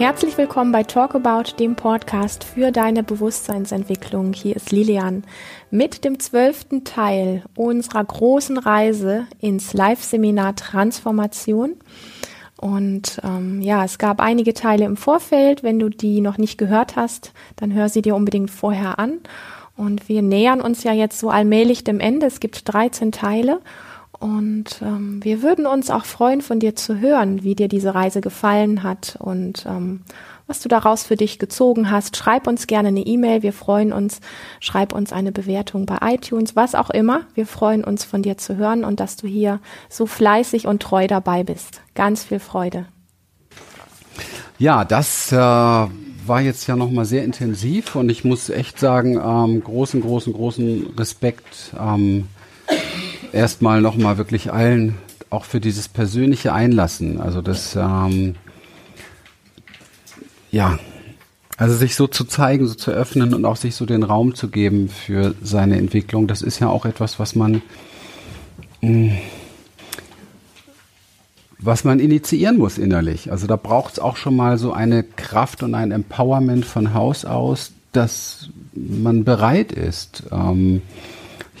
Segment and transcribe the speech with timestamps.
[0.00, 4.32] Herzlich willkommen bei Talk About, dem Podcast für deine Bewusstseinsentwicklung.
[4.32, 5.24] Hier ist Lilian
[5.70, 11.74] mit dem zwölften Teil unserer großen Reise ins Live-Seminar Transformation.
[12.56, 15.62] Und ähm, ja, es gab einige Teile im Vorfeld.
[15.62, 19.18] Wenn du die noch nicht gehört hast, dann hör sie dir unbedingt vorher an.
[19.76, 22.24] Und wir nähern uns ja jetzt so allmählich dem Ende.
[22.24, 23.60] Es gibt 13 Teile.
[24.20, 28.20] Und ähm, wir würden uns auch freuen, von dir zu hören, wie dir diese Reise
[28.20, 30.02] gefallen hat und ähm,
[30.46, 32.18] was du daraus für dich gezogen hast.
[32.18, 34.20] Schreib uns gerne eine E-Mail, wir freuen uns.
[34.58, 37.22] Schreib uns eine Bewertung bei iTunes, was auch immer.
[37.34, 41.06] Wir freuen uns, von dir zu hören und dass du hier so fleißig und treu
[41.06, 41.80] dabei bist.
[41.94, 42.86] Ganz viel Freude.
[44.58, 49.64] Ja, das äh, war jetzt ja nochmal sehr intensiv und ich muss echt sagen, ähm,
[49.64, 51.72] großen, großen, großen Respekt.
[51.80, 52.26] Ähm,
[53.32, 54.96] erstmal nochmal wirklich allen
[55.30, 57.20] auch für dieses persönliche Einlassen.
[57.20, 58.34] Also das, ähm,
[60.50, 60.78] ja,
[61.56, 64.48] also sich so zu zeigen, so zu öffnen und auch sich so den Raum zu
[64.48, 67.62] geben für seine Entwicklung, das ist ja auch etwas, was man,
[68.80, 69.18] mh, mm,
[71.62, 73.30] was man initiieren muss innerlich.
[73.30, 77.26] Also da braucht es auch schon mal so eine Kraft und ein Empowerment von Haus
[77.26, 80.22] aus, dass man bereit ist.
[80.32, 80.80] Ähm,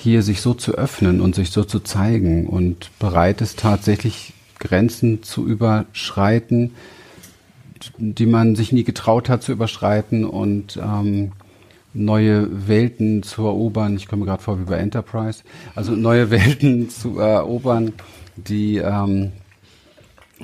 [0.00, 5.22] hier sich so zu öffnen und sich so zu zeigen und bereit ist tatsächlich Grenzen
[5.22, 6.72] zu überschreiten,
[7.98, 11.32] die man sich nie getraut hat zu überschreiten und ähm,
[11.92, 13.96] neue Welten zu erobern.
[13.96, 15.42] Ich komme gerade vor wie bei Enterprise.
[15.74, 17.92] Also neue Welten zu erobern,
[18.36, 19.32] die ähm,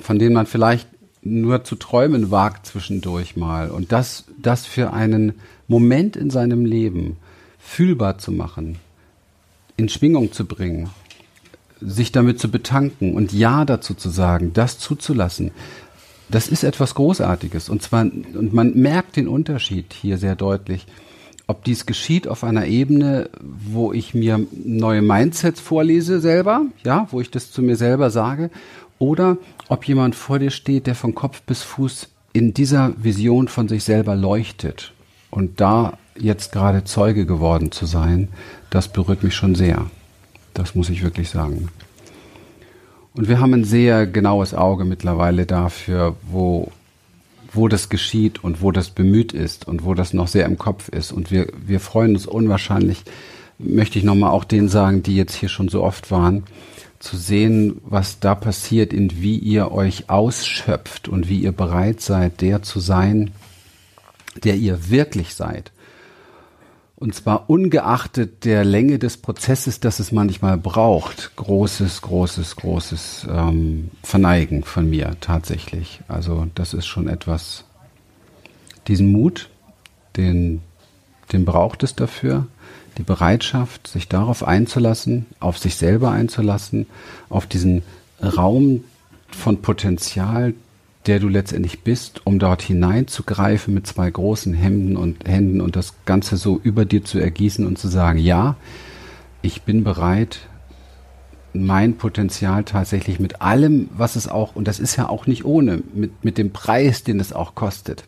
[0.01, 0.89] von denen man vielleicht
[1.23, 3.71] nur zu träumen wagt zwischendurch mal.
[3.71, 5.35] Und das, das für einen
[5.67, 7.17] Moment in seinem Leben
[7.59, 8.79] fühlbar zu machen,
[9.77, 10.91] in Schwingung zu bringen,
[11.81, 15.51] sich damit zu betanken und Ja dazu zu sagen, das zuzulassen,
[16.29, 17.69] das ist etwas Großartiges.
[17.69, 20.87] Und zwar, und man merkt den Unterschied hier sehr deutlich,
[21.47, 27.21] ob dies geschieht auf einer Ebene, wo ich mir neue Mindsets vorlese selber, ja, wo
[27.21, 28.51] ich das zu mir selber sage,
[28.99, 29.37] oder
[29.69, 33.85] ob jemand vor dir steht, der von Kopf bis Fuß in dieser Vision von sich
[33.85, 34.93] selber leuchtet
[35.31, 38.29] und da jetzt gerade Zeuge geworden zu sein,
[38.77, 39.87] das berührt mich schon sehr.
[40.53, 41.71] Das muss ich wirklich sagen.
[43.15, 46.71] Und wir haben ein sehr genaues Auge mittlerweile dafür, wo,
[47.55, 50.91] wo das geschieht und wo das bemüht ist und wo das noch sehr im Kopf
[50.91, 51.11] ist.
[51.11, 53.05] Und wir, wir freuen uns unwahrscheinlich,
[53.59, 56.45] möchte ich nochmal auch denen sagen, die jetzt hier schon so oft waren,
[56.99, 62.43] zu sehen, was da passiert, in wie ihr euch ausschöpft und wie ihr bereit seid,
[62.43, 63.31] der zu sein,
[64.45, 65.73] der ihr wirklich seid.
[66.99, 71.37] Und zwar ungeachtet der Länge des Prozesses, das es manchmal braucht.
[71.37, 76.01] Großes, großes, großes ähm, Verneigen von mir tatsächlich.
[76.09, 77.65] Also das ist schon etwas,
[78.89, 79.51] diesen Mut,
[80.17, 80.63] den,
[81.33, 82.47] den braucht es dafür.
[82.97, 86.87] Die Bereitschaft, sich darauf einzulassen, auf sich selber einzulassen,
[87.29, 87.83] auf diesen
[88.23, 88.85] Raum
[89.29, 90.55] von Potenzial,
[91.07, 95.95] der du letztendlich bist, um dort hineinzugreifen mit zwei großen Hemden und Händen und das
[96.05, 98.57] Ganze so über dir zu ergießen und zu sagen, ja,
[99.43, 100.41] ich bin bereit,
[101.53, 105.83] mein Potenzial tatsächlich mit allem, was es auch, und das ist ja auch nicht ohne,
[105.95, 108.05] mit, mit dem Preis, den es auch kostet,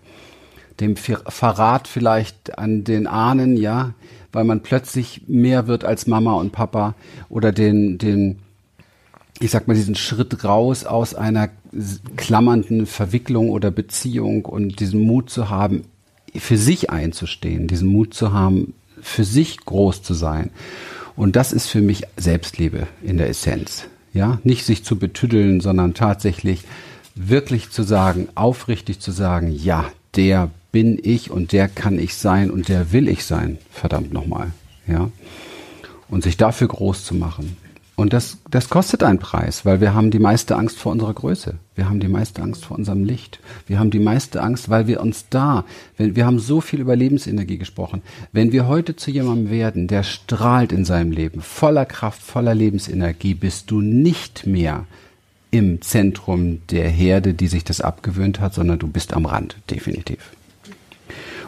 [0.80, 3.94] dem Verrat vielleicht an den Ahnen, ja,
[4.32, 6.94] weil man plötzlich mehr wird als Mama und Papa
[7.28, 8.40] oder den, den,
[9.40, 11.48] ich sag mal, diesen Schritt raus aus einer
[12.16, 15.84] klammernden Verwicklung oder Beziehung und diesen Mut zu haben,
[16.34, 20.50] für sich einzustehen, diesen Mut zu haben, für sich groß zu sein.
[21.16, 23.86] Und das ist für mich Selbstliebe in der Essenz.
[24.12, 26.64] Ja, nicht sich zu betüddeln, sondern tatsächlich
[27.14, 32.50] wirklich zu sagen, aufrichtig zu sagen, ja, der bin ich und der kann ich sein
[32.50, 33.58] und der will ich sein.
[33.70, 34.52] Verdammt nochmal.
[34.86, 35.10] Ja.
[36.08, 37.56] Und sich dafür groß zu machen.
[37.98, 41.56] Und das, das kostet einen Preis, weil wir haben die meiste Angst vor unserer Größe.
[41.74, 43.40] Wir haben die meiste Angst vor unserem Licht.
[43.66, 45.64] Wir haben die meiste Angst, weil wir uns da,
[45.96, 48.02] wenn, wir haben so viel über Lebensenergie gesprochen.
[48.30, 53.34] Wenn wir heute zu jemandem werden, der strahlt in seinem Leben, voller Kraft, voller Lebensenergie,
[53.34, 54.86] bist du nicht mehr
[55.50, 60.30] im Zentrum der Herde, die sich das abgewöhnt hat, sondern du bist am Rand, definitiv.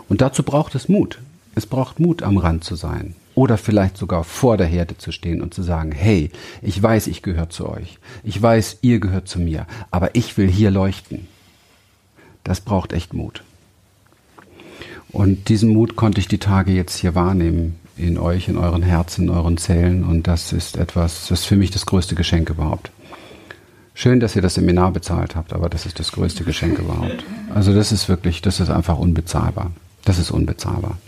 [0.09, 1.21] Und dazu braucht es Mut.
[1.55, 3.15] Es braucht Mut, am Rand zu sein.
[3.41, 7.23] Oder vielleicht sogar vor der Herde zu stehen und zu sagen, hey, ich weiß, ich
[7.23, 7.99] gehöre zu euch.
[8.23, 9.67] Ich weiß, ihr gehört zu mir.
[9.91, 11.27] Aber ich will hier leuchten.
[12.45, 13.43] Das braucht echt Mut.
[15.09, 17.81] Und diesen Mut konnte ich die Tage jetzt hier wahrnehmen.
[17.97, 20.05] In euch, in euren Herzen, in euren Zellen.
[20.05, 22.91] Und das ist etwas, das ist für mich das größte Geschenk überhaupt.
[23.95, 27.25] Schön, dass ihr das Seminar bezahlt habt, aber das ist das größte Geschenk überhaupt.
[27.55, 29.71] Also das ist wirklich, das ist einfach unbezahlbar.
[30.05, 30.99] Das ist unbezahlbar.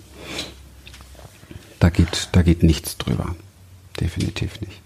[1.82, 3.34] Da geht, da geht nichts drüber.
[3.98, 4.80] Definitiv nicht.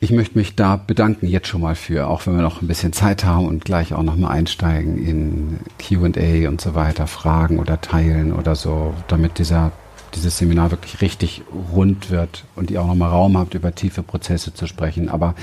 [0.00, 2.92] Ich möchte mich da bedanken jetzt schon mal für, auch wenn wir noch ein bisschen
[2.92, 8.34] Zeit haben und gleich auch nochmal einsteigen in Q&A und so weiter, Fragen oder Teilen
[8.34, 9.72] oder so, damit dieser,
[10.14, 11.40] dieses Seminar wirklich richtig
[11.72, 15.08] rund wird und ihr auch nochmal Raum habt, über tiefe Prozesse zu sprechen.
[15.08, 15.34] Aber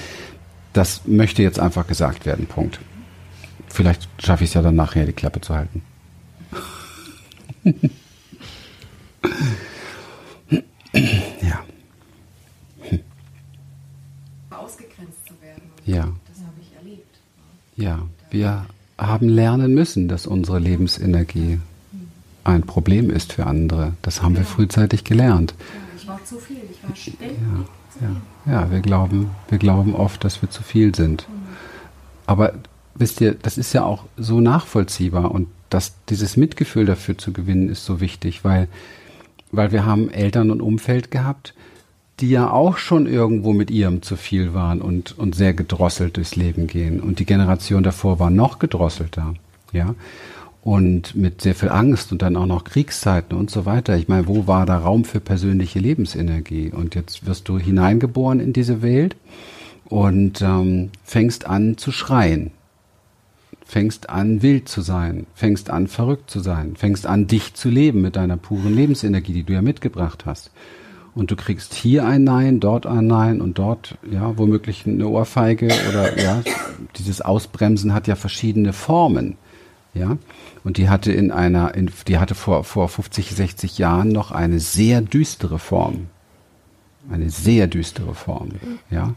[0.74, 2.80] das möchte jetzt einfach gesagt werden, Punkt.
[3.68, 5.82] Vielleicht schaffe ich es ja dann nachher, die Klappe zu halten.
[11.42, 11.64] ja.
[14.50, 15.64] Ausgegrenzt zu werden.
[15.86, 16.10] Ja.
[16.28, 17.16] Das habe ich erlebt.
[17.76, 18.00] Ja,
[18.30, 18.66] wir
[18.98, 21.60] haben lernen müssen, dass unsere Lebensenergie
[22.44, 23.94] ein Problem ist für andere.
[24.02, 25.54] Das haben wir frühzeitig gelernt.
[25.58, 25.66] Ja,
[25.96, 27.38] ich war zu viel, ich war ständig
[28.02, 28.12] Ja,
[28.46, 31.28] ja, ja, wir glauben, wir glauben oft, dass wir zu viel sind.
[32.26, 32.54] Aber
[32.96, 37.70] wisst ihr, das ist ja auch so nachvollziehbar und dass dieses Mitgefühl dafür zu gewinnen
[37.70, 38.68] ist so wichtig, weil,
[39.54, 41.54] weil wir haben Eltern und Umfeld gehabt,
[42.20, 46.36] die ja auch schon irgendwo mit ihrem zu viel waren und, und sehr gedrosselt durchs
[46.36, 47.00] Leben gehen.
[47.00, 49.36] Und die Generation davor war noch gedrosselter,
[49.72, 49.96] ja.
[50.64, 53.98] Und mit sehr viel Angst und dann auch noch Kriegszeiten und so weiter.
[53.98, 56.72] Ich meine, wo war da Raum für persönliche Lebensenergie?
[56.74, 59.18] Und jetzt wirst du hineingeboren in diese Welt
[59.90, 62.52] und ähm, fängst an zu schreien
[63.66, 68.02] fängst an, wild zu sein, fängst an, verrückt zu sein, fängst an, dich zu leben
[68.02, 70.52] mit deiner puren Lebensenergie, die du ja mitgebracht hast.
[71.16, 75.70] Und du kriegst hier ein Nein, dort ein Nein und dort, ja, womöglich eine Ohrfeige
[75.90, 76.42] oder, ja,
[76.98, 79.38] dieses Ausbremsen hat ja verschiedene Formen,
[79.94, 80.18] ja.
[80.64, 84.60] Und die hatte in einer, in, die hatte vor, vor 50, 60 Jahren noch eine
[84.60, 86.08] sehr düstere Form.
[87.12, 88.52] Eine sehr düstere Form,
[88.90, 89.14] ja.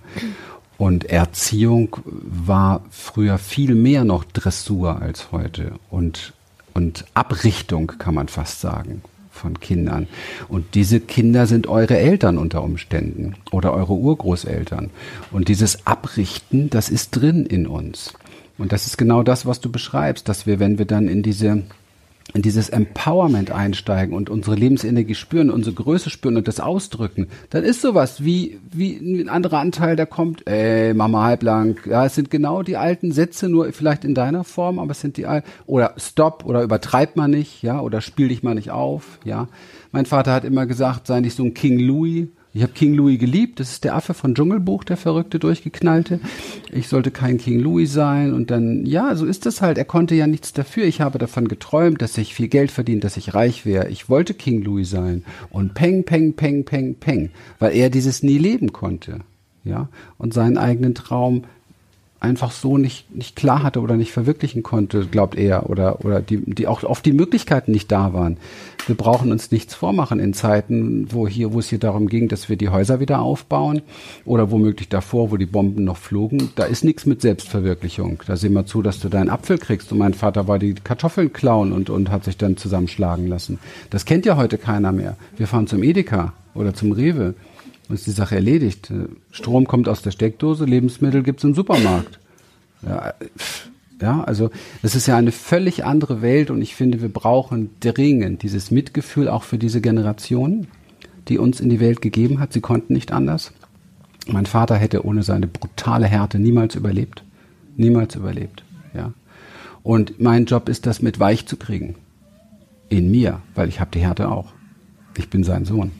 [0.78, 6.34] Und Erziehung war früher viel mehr noch Dressur als heute und,
[6.74, 10.08] und Abrichtung kann man fast sagen von Kindern.
[10.48, 14.90] Und diese Kinder sind eure Eltern unter Umständen oder eure Urgroßeltern.
[15.30, 18.14] Und dieses Abrichten, das ist drin in uns.
[18.58, 21.62] Und das ist genau das, was du beschreibst, dass wir, wenn wir dann in diese
[22.34, 27.62] in dieses Empowerment einsteigen und unsere Lebensenergie spüren, unsere Größe spüren und das ausdrücken, dann
[27.62, 32.30] ist sowas wie, wie ein anderer Anteil, der kommt, ey, Mama halblang, ja, es sind
[32.30, 35.94] genau die alten Sätze, nur vielleicht in deiner Form, aber es sind die alten, oder
[35.96, 39.48] stopp, oder übertreib mal nicht, ja, oder spiel dich mal nicht auf, ja.
[39.92, 42.26] Mein Vater hat immer gesagt, sei nicht so ein King Louis,
[42.56, 43.60] ich habe King Louis geliebt.
[43.60, 46.20] Das ist der Affe von Dschungelbuch, der verrückte, durchgeknallte.
[46.72, 48.32] Ich sollte kein King Louis sein.
[48.32, 49.76] Und dann, ja, so ist das halt.
[49.76, 50.84] Er konnte ja nichts dafür.
[50.84, 53.90] Ich habe davon geträumt, dass ich viel Geld verdiene, dass ich reich wäre.
[53.90, 55.22] Ich wollte King Louis sein.
[55.50, 57.30] Und peng, peng, peng, peng, peng.
[57.58, 59.18] Weil er dieses nie leben konnte.
[59.62, 59.90] Ja.
[60.16, 61.42] Und seinen eigenen Traum
[62.26, 66.42] einfach so nicht, nicht klar hatte oder nicht verwirklichen konnte, glaubt er, oder, oder die,
[66.44, 68.36] die auch oft die Möglichkeiten nicht da waren.
[68.86, 72.48] Wir brauchen uns nichts vormachen in Zeiten, wo hier, wo es hier darum ging, dass
[72.48, 73.82] wir die Häuser wieder aufbauen
[74.24, 76.50] oder womöglich davor, wo die Bomben noch flogen.
[76.54, 78.22] Da ist nichts mit Selbstverwirklichung.
[78.26, 79.90] Da sehen wir zu, dass du deinen Apfel kriegst.
[79.90, 83.58] Und mein Vater war die Kartoffeln klauen und, und hat sich dann zusammenschlagen lassen.
[83.90, 85.16] Das kennt ja heute keiner mehr.
[85.36, 87.34] Wir fahren zum Edeka oder zum Rewe
[87.88, 88.92] ist die Sache erledigt.
[89.30, 92.18] Strom kommt aus der Steckdose, Lebensmittel gibt's im Supermarkt.
[92.82, 93.14] Ja,
[94.00, 94.50] ja, also
[94.82, 99.28] es ist ja eine völlig andere Welt und ich finde, wir brauchen dringend dieses Mitgefühl
[99.28, 100.66] auch für diese Generation,
[101.28, 102.52] die uns in die Welt gegeben hat.
[102.52, 103.52] Sie konnten nicht anders.
[104.26, 107.22] Mein Vater hätte ohne seine brutale Härte niemals überlebt.
[107.76, 108.64] Niemals überlebt.
[108.94, 109.12] Ja.
[109.82, 111.94] Und mein Job ist, das mit weich zu kriegen.
[112.88, 114.52] In mir, weil ich habe die Härte auch.
[115.16, 115.90] Ich bin sein Sohn.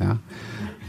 [0.00, 0.18] Ja.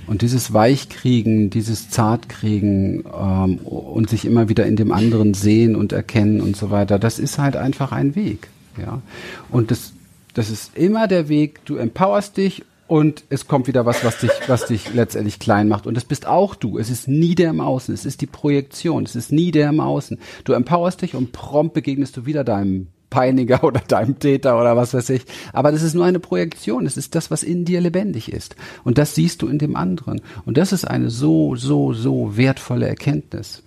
[0.08, 5.94] Und dieses Weichkriegen, dieses Zartkriegen ähm, und sich immer wieder in dem anderen sehen und
[5.94, 8.48] erkennen und so weiter, das ist halt einfach ein Weg.
[8.78, 9.02] Ja?
[9.50, 9.94] Und das,
[10.34, 14.32] das ist immer der Weg, du empowerst dich und es kommt wieder was, was dich,
[14.48, 15.88] was dich letztendlich klein macht.
[15.88, 16.78] Und das bist auch du.
[16.78, 17.94] Es ist nie der im Außen.
[17.94, 19.04] Es ist die Projektion.
[19.04, 20.20] Es ist nie der im Außen.
[20.44, 24.94] Du empowerst dich und prompt begegnest du wieder deinem Peiniger oder deinem Täter oder was
[24.94, 25.26] weiß ich.
[25.54, 26.86] Aber das ist nur eine Projektion.
[26.86, 28.58] Es ist das, was in dir lebendig ist.
[28.84, 30.20] Und das siehst du in dem anderen.
[30.46, 33.64] Und das ist eine so, so, so wertvolle Erkenntnis,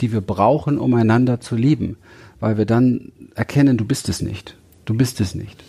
[0.00, 1.96] die wir brauchen, um einander zu lieben.
[2.40, 4.56] Weil wir dann erkennen, du bist es nicht.
[4.84, 5.62] Du bist es nicht.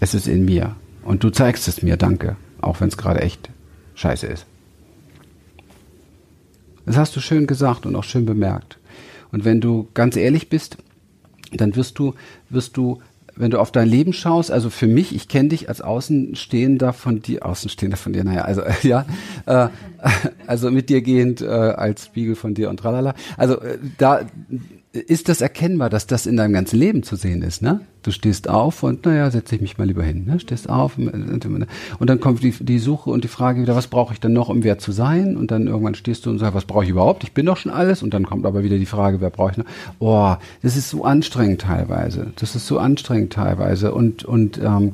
[0.00, 0.74] Es ist in mir.
[1.04, 2.34] Und du zeigst es mir, danke.
[2.60, 3.48] Auch wenn es gerade echt
[3.94, 4.46] scheiße ist.
[6.84, 8.78] Das hast du schön gesagt und auch schön bemerkt.
[9.30, 10.78] Und wenn du ganz ehrlich bist,
[11.56, 12.14] dann wirst du,
[12.50, 13.00] wirst du,
[13.34, 17.22] wenn du auf dein Leben schaust, also für mich, ich kenne dich als Außenstehender von
[17.22, 19.06] dir, Außenstehender von dir, naja, also ja,
[19.46, 19.68] äh,
[20.46, 23.14] also mit dir gehend äh, als Spiegel von dir und tralala.
[23.36, 24.22] Also äh, da
[24.92, 27.80] ist das erkennbar, dass das in deinem ganzen Leben zu sehen ist, ne?
[28.02, 30.38] Du stehst auf und naja, setze ich mich mal lieber hin, ne?
[30.38, 34.20] Stehst auf und dann kommt die, die Suche und die Frage wieder, was brauche ich
[34.20, 35.36] denn noch, um wer zu sein?
[35.38, 37.24] Und dann irgendwann stehst du und sagst, was brauche ich überhaupt?
[37.24, 38.02] Ich bin doch schon alles.
[38.02, 39.64] Und dann kommt aber wieder die Frage, wer brauche ich noch?
[39.98, 42.32] Oh, das ist so anstrengend teilweise.
[42.36, 44.92] Das ist so anstrengend teilweise und und ähm,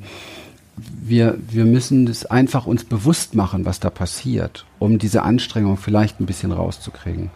[0.76, 6.21] wir, wir müssen das einfach uns bewusst machen, was da passiert, um diese Anstrengung vielleicht
[6.21, 7.31] ein bisschen rauszukriegen.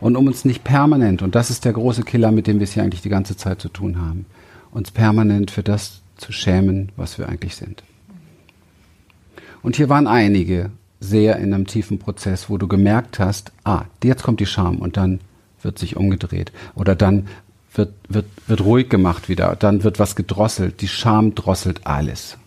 [0.00, 2.72] Und um uns nicht permanent, und das ist der große Killer, mit dem wir es
[2.72, 4.26] hier eigentlich die ganze Zeit zu tun haben,
[4.70, 7.82] uns permanent für das zu schämen, was wir eigentlich sind.
[9.62, 14.22] Und hier waren einige sehr in einem tiefen Prozess, wo du gemerkt hast, ah, jetzt
[14.22, 15.20] kommt die Scham und dann
[15.62, 16.52] wird sich umgedreht.
[16.74, 17.26] Oder dann
[17.74, 20.80] wird, wird, wird ruhig gemacht wieder, dann wird was gedrosselt.
[20.80, 22.38] Die Scham drosselt alles.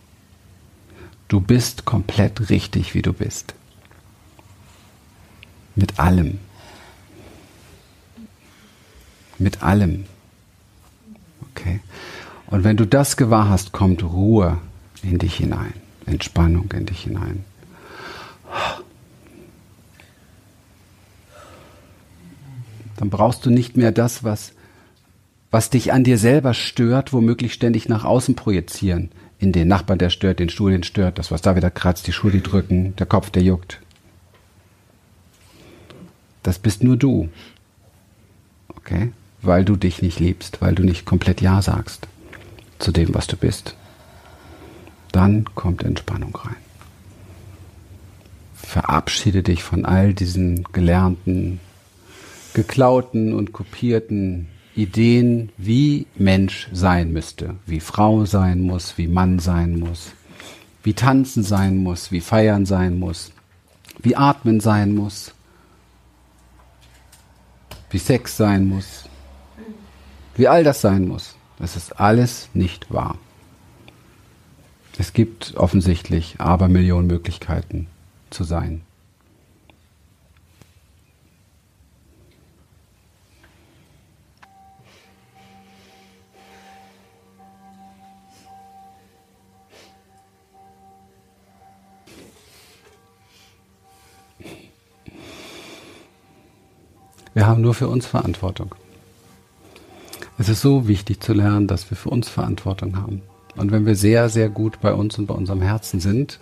[1.28, 3.54] Du bist komplett richtig, wie du bist.
[5.76, 6.38] Mit allem.
[9.40, 10.04] Mit allem.
[11.50, 11.80] Okay.
[12.46, 14.58] Und wenn du das gewahr hast, kommt Ruhe
[15.02, 15.72] in dich hinein,
[16.04, 17.44] Entspannung in dich hinein.
[22.96, 24.52] Dann brauchst du nicht mehr das, was,
[25.50, 30.10] was dich an dir selber stört, womöglich ständig nach außen projizieren in den Nachbarn, der
[30.10, 33.06] stört, den Stuhl, den stört, das, was da wieder kratzt, die Schuhe, die drücken, der
[33.06, 33.80] Kopf, der juckt.
[36.42, 37.30] Das bist nur du.
[38.76, 39.12] Okay?
[39.42, 42.08] Weil du dich nicht liebst, weil du nicht komplett Ja sagst
[42.78, 43.76] zu dem, was du bist.
[45.12, 46.56] Dann kommt Entspannung rein.
[48.54, 51.60] Verabschiede dich von all diesen gelernten,
[52.54, 59.78] geklauten und kopierten Ideen, wie Mensch sein müsste, wie Frau sein muss, wie Mann sein
[59.78, 60.12] muss,
[60.82, 63.32] wie tanzen sein muss, wie feiern sein muss,
[63.98, 65.34] wie atmen sein muss,
[67.90, 69.09] wie Sex sein muss,
[70.34, 71.36] wie all das sein muss.
[71.58, 73.16] Das ist alles nicht wahr.
[74.98, 77.86] Es gibt offensichtlich aber Millionen Möglichkeiten
[78.30, 78.82] zu sein.
[97.32, 98.74] Wir haben nur für uns Verantwortung.
[100.40, 103.20] Es ist so wichtig zu lernen, dass wir für uns Verantwortung haben.
[103.58, 106.40] Und wenn wir sehr, sehr gut bei uns und bei unserem Herzen sind,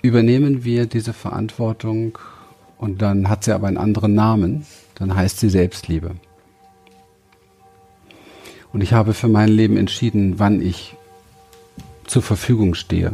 [0.00, 2.16] übernehmen wir diese Verantwortung
[2.78, 6.12] und dann hat sie aber einen anderen Namen, dann heißt sie Selbstliebe.
[8.72, 10.96] Und ich habe für mein Leben entschieden, wann ich
[12.06, 13.12] zur Verfügung stehe.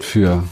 [0.00, 0.42] Für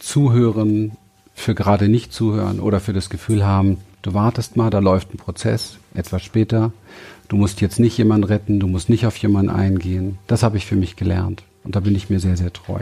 [0.00, 0.92] Zuhören,
[1.34, 5.18] für gerade nicht zuhören oder für das Gefühl haben, du wartest mal, da läuft ein
[5.18, 6.72] Prozess, etwas später.
[7.28, 10.18] Du musst jetzt nicht jemanden retten, du musst nicht auf jemanden eingehen.
[10.28, 12.80] Das habe ich für mich gelernt und da bin ich mir sehr, sehr treu.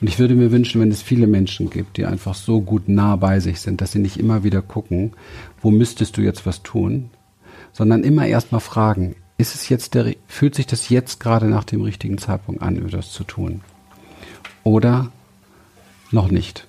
[0.00, 3.16] Und ich würde mir wünschen, wenn es viele Menschen gibt, die einfach so gut nah
[3.16, 5.12] bei sich sind, dass sie nicht immer wieder gucken,
[5.60, 7.10] wo müsstest du jetzt was tun,
[7.74, 11.64] sondern immer erst mal fragen, ist es jetzt der, fühlt sich das jetzt gerade nach
[11.64, 13.60] dem richtigen Zeitpunkt an, das zu tun?
[14.64, 15.12] Oder
[16.10, 16.66] noch nicht?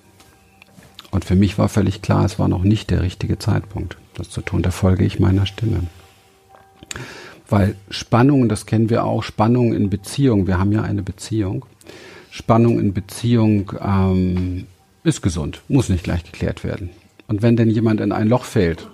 [1.12, 4.40] Und für mich war völlig klar, es war noch nicht der richtige Zeitpunkt, das zu
[4.40, 4.62] tun.
[4.62, 5.82] Da folge ich meiner Stimme.
[7.48, 11.66] Weil Spannung, das kennen wir auch, Spannung in Beziehung, wir haben ja eine Beziehung.
[12.30, 14.66] Spannung in Beziehung ähm,
[15.04, 16.88] ist gesund, muss nicht gleich geklärt werden.
[17.28, 18.88] Und wenn denn jemand in ein Loch fällt,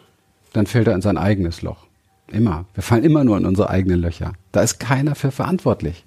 [0.53, 1.87] dann fällt er in sein eigenes Loch.
[2.33, 2.65] Immer.
[2.75, 4.33] Wir fallen immer nur in unsere eigenen Löcher.
[4.51, 6.05] Da ist keiner für verantwortlich.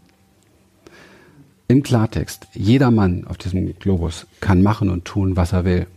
[1.69, 5.87] Im Klartext, jeder Mann auf diesem Globus kann machen und tun, was er will.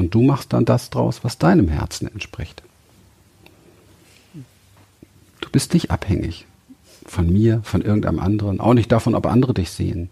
[0.00, 2.62] Und du machst dann das draus, was deinem Herzen entspricht.
[5.42, 6.46] Du bist nicht abhängig
[7.04, 10.08] von mir, von irgendeinem anderen, auch nicht davon, ob andere dich sehen.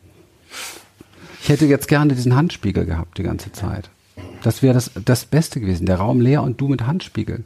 [1.40, 3.88] Ich hätte jetzt gerne diesen Handspiegel gehabt die ganze Zeit.
[4.42, 5.87] Das wäre das, das Beste gewesen.
[5.87, 7.45] Der Raum leer und du mit Handspiegel.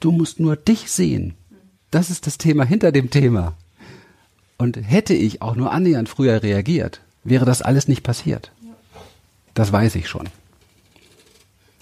[0.00, 1.36] Du musst nur dich sehen.
[1.90, 3.54] Das ist das Thema hinter dem Thema.
[4.58, 8.52] Und hätte ich auch nur annähernd früher reagiert, wäre das alles nicht passiert.
[9.54, 10.28] Das weiß ich schon.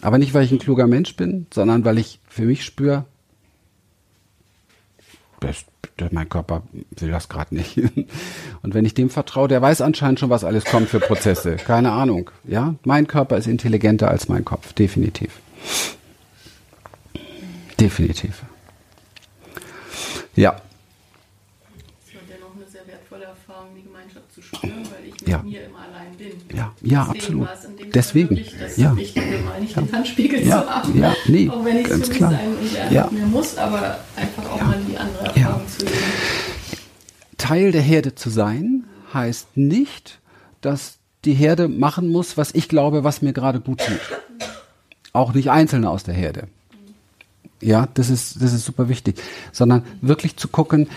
[0.02, 3.06] Aber nicht, weil ich ein kluger Mensch bin, sondern weil ich für mich spüre,
[6.10, 7.76] mein Körper will das gerade nicht.
[8.62, 11.56] Und wenn ich dem vertraue, der weiß anscheinend schon, was alles kommt für Prozesse.
[11.56, 12.30] Keine Ahnung.
[12.44, 15.40] Ja, mein Körper ist intelligenter als mein Kopf, definitiv.
[17.78, 18.42] Definitiv.
[20.34, 20.56] Ja.
[22.06, 25.42] Es war dennoch eine sehr wertvolle Erfahrung, die Gemeinschaft zu spüren, weil ich mit ja.
[25.42, 25.62] mir
[26.54, 27.48] Ja, ja absolut.
[27.94, 28.40] Deswegen.
[28.60, 28.96] Das ja.
[28.96, 29.82] Wichtige, mal nicht ja.
[29.82, 30.62] den Handspiegel ja.
[30.62, 30.98] zu haben.
[30.98, 32.30] Ja, nee, auch wenn ich es für klar.
[32.30, 33.08] sein und ja.
[33.10, 35.96] mir muss, aber einfach auch mal die andere Erfahrung zu leben.
[37.38, 40.20] Teil der Herde zu sein heißt nicht,
[40.60, 44.00] dass die Herde machen muss, was ich glaube, was mir gerade gut tut.
[45.12, 46.48] Auch nicht Einzelne aus der Herde.
[47.62, 49.22] Ja, das ist, das ist super wichtig.
[49.52, 50.88] Sondern wirklich zu gucken,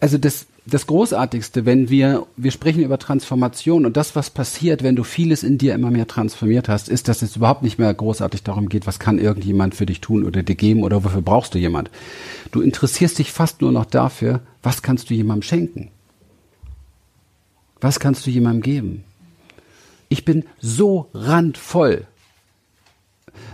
[0.00, 4.96] also das, das Großartigste, wenn wir, wir sprechen über Transformation und das, was passiert, wenn
[4.96, 8.42] du vieles in dir immer mehr transformiert hast, ist, dass es überhaupt nicht mehr großartig
[8.42, 11.58] darum geht, was kann irgendjemand für dich tun oder dir geben oder wofür brauchst du
[11.58, 11.90] jemand.
[12.50, 15.90] Du interessierst dich fast nur noch dafür, was kannst du jemandem schenken?
[17.82, 19.04] Was kannst du jemandem geben?
[20.08, 22.06] Ich bin so randvoll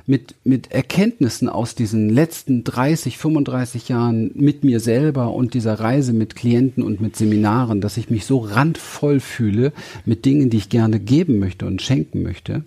[0.07, 6.13] mit, mit Erkenntnissen aus diesen letzten 30, 35 Jahren mit mir selber und dieser Reise
[6.13, 9.73] mit Klienten und mit Seminaren, dass ich mich so randvoll fühle
[10.05, 12.65] mit Dingen, die ich gerne geben möchte und schenken möchte.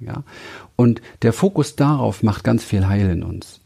[0.00, 0.24] Ja.
[0.76, 3.60] Und der Fokus darauf macht ganz viel Heil in uns.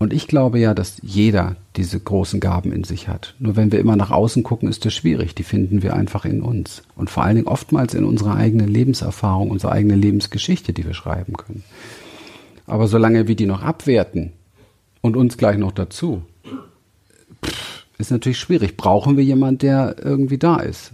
[0.00, 3.34] Und ich glaube ja, dass jeder diese großen Gaben in sich hat.
[3.40, 5.34] Nur wenn wir immer nach außen gucken, ist das schwierig.
[5.34, 6.82] Die finden wir einfach in uns.
[6.94, 11.36] Und vor allen Dingen oftmals in unserer eigenen Lebenserfahrung, unserer eigenen Lebensgeschichte, die wir schreiben
[11.36, 11.64] können.
[12.68, 14.32] Aber solange wir die noch abwerten
[15.00, 16.22] und uns gleich noch dazu,
[17.96, 18.76] ist natürlich schwierig.
[18.76, 20.92] Brauchen wir jemanden, der irgendwie da ist,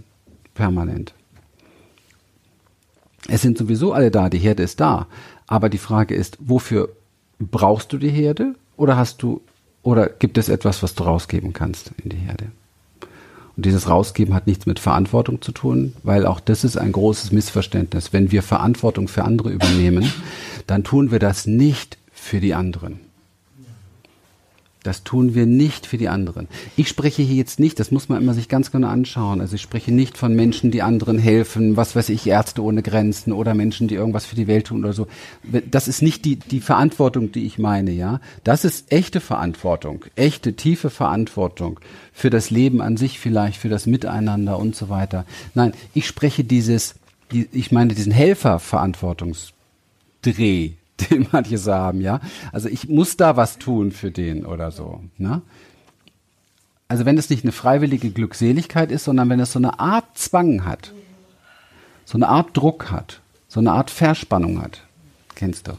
[0.53, 1.13] permanent.
[3.27, 5.07] Es sind sowieso alle da, die Herde ist da.
[5.47, 6.89] Aber die Frage ist, wofür
[7.39, 9.41] brauchst du die Herde oder hast du
[9.83, 12.45] oder gibt es etwas, was du rausgeben kannst in die Herde?
[13.55, 17.31] Und dieses Rausgeben hat nichts mit Verantwortung zu tun, weil auch das ist ein großes
[17.31, 18.11] Missverständnis.
[18.11, 20.11] Wenn wir Verantwortung für andere übernehmen,
[20.67, 22.99] dann tun wir das nicht für die anderen.
[24.85, 26.47] Das tun wir nicht für die anderen.
[26.77, 29.41] Ich spreche hier jetzt nicht, das muss man immer sich ganz genau anschauen.
[29.41, 33.33] Also ich spreche nicht von Menschen, die anderen helfen, was weiß ich, Ärzte ohne Grenzen
[33.33, 35.07] oder Menschen, die irgendwas für die Welt tun oder so.
[35.71, 38.21] Das ist nicht die, die Verantwortung, die ich meine, ja.
[38.43, 41.79] Das ist echte Verantwortung, echte, tiefe Verantwortung
[42.13, 45.25] für das Leben an sich vielleicht, für das Miteinander und so weiter.
[45.55, 46.93] Nein, ich spreche dieses,
[47.31, 48.13] die, ich meine diesen
[50.25, 50.71] Helferverantwortungsdreh,
[51.09, 52.21] den manche so haben, ja.
[52.51, 55.41] Also ich muss da was tun für den oder so, ne?
[56.87, 60.65] Also wenn es nicht eine freiwillige Glückseligkeit ist, sondern wenn es so eine Art Zwang
[60.65, 60.93] hat,
[62.05, 64.83] so eine Art Druck hat, so eine Art Verspannung hat,
[65.33, 65.73] kennst du,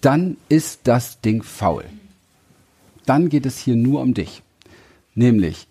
[0.00, 1.84] dann ist das Ding faul.
[3.06, 4.42] Dann geht es hier nur um dich.
[5.14, 5.68] Nämlich,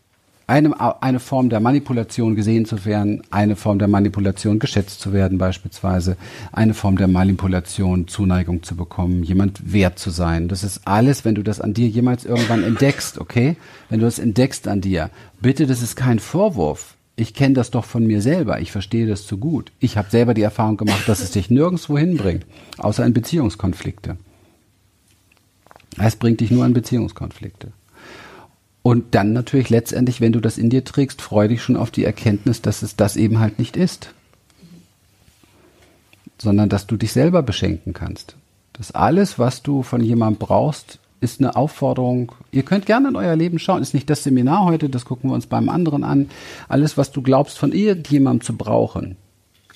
[0.47, 5.37] eine, eine Form der Manipulation gesehen zu werden, eine Form der Manipulation geschätzt zu werden
[5.37, 6.17] beispielsweise,
[6.51, 10.47] eine Form der Manipulation Zuneigung zu bekommen, jemand wert zu sein.
[10.47, 13.55] Das ist alles, wenn du das an dir jemals irgendwann entdeckst, okay?
[13.89, 15.09] Wenn du das entdeckst an dir,
[15.41, 16.95] bitte, das ist kein Vorwurf.
[17.15, 18.59] Ich kenne das doch von mir selber.
[18.59, 19.71] Ich verstehe das zu gut.
[19.79, 22.45] Ich habe selber die Erfahrung gemacht, dass es dich nirgendwo hinbringt,
[22.79, 24.17] außer in Beziehungskonflikte.
[25.99, 27.71] Es bringt dich nur in Beziehungskonflikte.
[28.83, 32.03] Und dann natürlich letztendlich, wenn du das in dir trägst, freu dich schon auf die
[32.03, 34.13] Erkenntnis, dass es das eben halt nicht ist.
[36.37, 38.35] Sondern dass du dich selber beschenken kannst.
[38.73, 42.33] Dass alles, was du von jemandem brauchst, ist eine Aufforderung.
[42.51, 43.81] Ihr könnt gerne in euer Leben schauen.
[43.81, 46.29] Ist nicht das Seminar heute, das gucken wir uns beim anderen an.
[46.67, 49.15] Alles, was du glaubst, von irgendjemandem zu brauchen,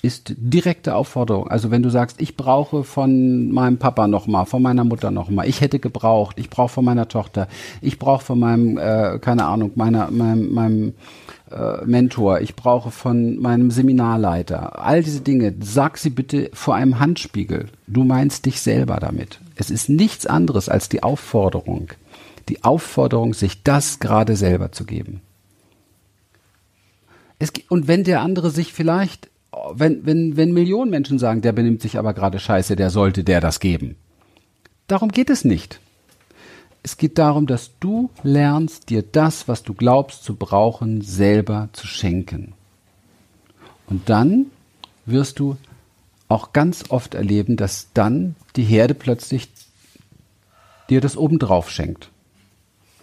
[0.02, 1.48] ist direkte Aufforderung.
[1.48, 5.60] Also wenn du sagst, ich brauche von meinem Papa nochmal, von meiner Mutter nochmal, ich
[5.60, 7.48] hätte gebraucht, ich brauche von meiner Tochter,
[7.80, 10.94] ich brauche von meinem, äh, keine Ahnung, meiner, meinem, meinem
[11.50, 17.00] äh, Mentor, ich brauche von meinem Seminarleiter, all diese Dinge, sag sie bitte vor einem
[17.00, 17.66] Handspiegel.
[17.86, 19.40] Du meinst dich selber damit.
[19.56, 21.88] Es ist nichts anderes als die Aufforderung,
[22.48, 25.22] die Aufforderung, sich das gerade selber zu geben.
[27.40, 29.28] Es, und wenn der andere sich vielleicht
[29.72, 33.40] wenn, wenn, wenn Millionen Menschen sagen, der benimmt sich aber gerade scheiße, der sollte der
[33.40, 33.96] das geben.
[34.86, 35.80] Darum geht es nicht.
[36.82, 41.86] Es geht darum, dass du lernst, dir das, was du glaubst zu brauchen, selber zu
[41.86, 42.54] schenken.
[43.86, 44.46] Und dann
[45.06, 45.56] wirst du
[46.28, 49.48] auch ganz oft erleben, dass dann die Herde plötzlich
[50.90, 52.10] dir das obendrauf schenkt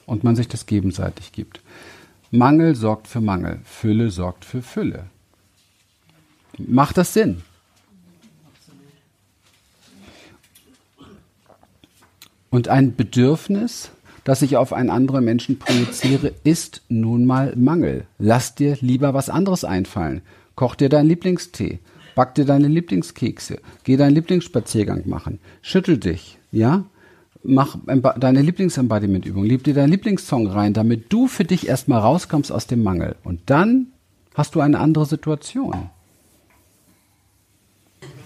[0.05, 1.61] und man sich das gegenseitig gibt.
[2.31, 5.05] Mangel sorgt für Mangel, Fülle sorgt für Fülle.
[6.57, 7.41] Macht das Sinn?
[12.49, 13.91] Und ein Bedürfnis,
[14.23, 18.05] das ich auf einen anderen Menschen projiziere, ist nun mal Mangel.
[18.17, 20.21] Lass dir lieber was anderes einfallen.
[20.55, 21.79] Koch dir deinen Lieblingstee,
[22.15, 26.85] back dir deine Lieblingskekse, geh deinen Lieblingsspaziergang machen, schüttel dich, ja?
[27.43, 32.67] Mach deine Lieblingsembodiment-Übung, lieb dir deinen Lieblingssong rein, damit du für dich erstmal rauskommst aus
[32.67, 33.17] dem Mangel.
[33.23, 33.87] Und dann
[34.35, 35.89] Hast du eine andere Situation?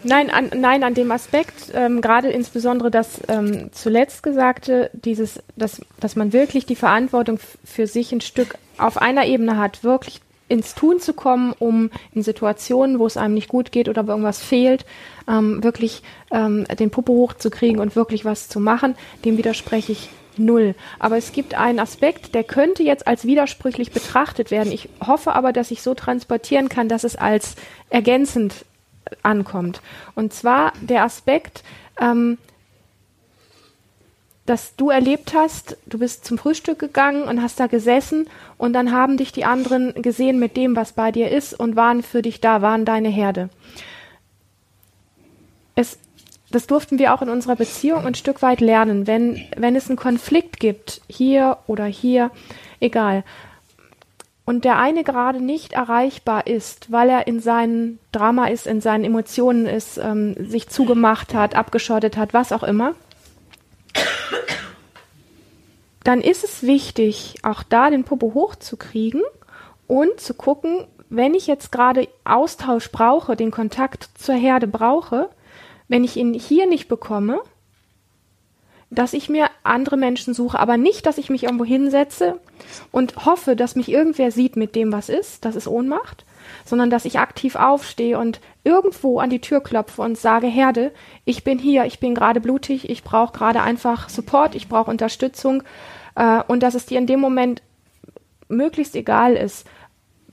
[0.04, 5.82] Nein, an, nein, an dem Aspekt, ähm, gerade insbesondere das ähm, zuletzt Gesagte, dieses, dass,
[6.00, 10.74] dass man wirklich die Verantwortung für sich ein Stück auf einer Ebene hat, wirklich ins
[10.74, 14.42] Tun zu kommen, um in Situationen, wo es einem nicht gut geht oder wo irgendwas
[14.42, 14.86] fehlt,
[15.28, 20.76] ähm, wirklich ähm, den Puppe hochzukriegen und wirklich was zu machen, dem widerspreche ich null.
[20.98, 24.72] Aber es gibt einen Aspekt, der könnte jetzt als widersprüchlich betrachtet werden.
[24.72, 27.56] Ich hoffe aber, dass ich so transportieren kann, dass es als
[27.90, 28.66] ergänzend
[29.24, 29.82] ankommt.
[30.16, 31.64] Und zwar der Aspekt,
[32.00, 32.38] ähm,
[34.50, 38.92] dass du erlebt hast, du bist zum Frühstück gegangen und hast da gesessen und dann
[38.92, 42.42] haben dich die anderen gesehen mit dem, was bei dir ist und waren für dich
[42.42, 43.50] da, waren deine Herde.
[45.76, 46.00] Es,
[46.50, 49.06] das durften wir auch in unserer Beziehung ein Stück weit lernen.
[49.06, 52.32] Wenn, wenn es einen Konflikt gibt, hier oder hier,
[52.80, 53.24] egal,
[54.50, 59.04] und der eine gerade nicht erreichbar ist, weil er in seinem Drama ist, in seinen
[59.04, 62.96] Emotionen ist, ähm, sich zugemacht hat, abgeschottet hat, was auch immer,
[66.04, 69.22] dann ist es wichtig, auch da den Popo hochzukriegen
[69.86, 75.30] und zu gucken, wenn ich jetzt gerade Austausch brauche, den Kontakt zur Herde brauche,
[75.88, 77.40] wenn ich ihn hier nicht bekomme,
[78.92, 82.40] dass ich mir andere Menschen suche, aber nicht, dass ich mich irgendwo hinsetze
[82.92, 86.26] und hoffe, dass mich irgendwer sieht mit dem, was ist, das ist Ohnmacht,
[86.66, 90.92] sondern dass ich aktiv aufstehe und irgendwo an die Tür klopfe und sage, Herde,
[91.26, 95.64] ich bin hier, ich bin gerade blutig, ich brauche gerade einfach Support, ich brauche Unterstützung
[96.16, 97.62] äh, und dass es dir in dem Moment
[98.48, 99.68] möglichst egal ist,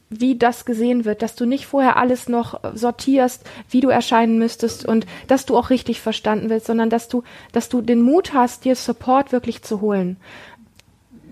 [0.09, 4.87] wie das gesehen wird, dass du nicht vorher alles noch sortierst, wie du erscheinen müsstest
[4.87, 8.65] und dass du auch richtig verstanden wirst, sondern dass du, dass du den Mut hast,
[8.65, 10.17] dir Support wirklich zu holen.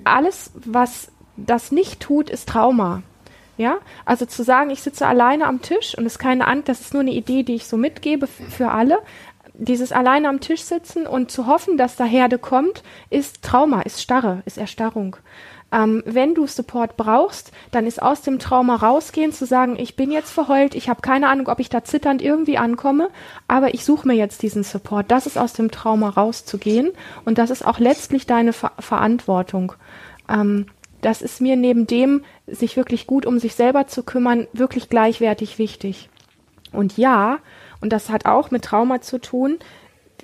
[0.03, 3.03] Alles, was das nicht tut, ist Trauma.
[3.57, 6.81] Ja, also zu sagen, ich sitze alleine am Tisch und es ist keine Angst, das
[6.81, 8.99] ist nur eine Idee, die ich so mitgebe für alle.
[9.57, 14.03] Dieses alleine am Tisch sitzen und zu hoffen, dass da Herde kommt, ist Trauma, ist
[14.03, 15.17] Starre, ist Erstarrung.
[15.75, 20.13] Ähm, wenn du Support brauchst, dann ist aus dem Trauma rausgehen, zu sagen, ich bin
[20.13, 23.09] jetzt verheult, ich habe keine Ahnung, ob ich da zitternd irgendwie ankomme,
[23.49, 25.11] aber ich suche mir jetzt diesen Support.
[25.11, 26.93] Das ist aus dem Trauma rauszugehen
[27.25, 29.73] und das ist auch letztlich deine Ver Verantwortung.
[30.29, 30.67] Ähm,
[31.01, 35.59] das ist mir neben dem, sich wirklich gut um sich selber zu kümmern, wirklich gleichwertig
[35.59, 36.09] wichtig.
[36.71, 37.39] Und ja,
[37.81, 39.59] und das hat auch mit Trauma zu tun,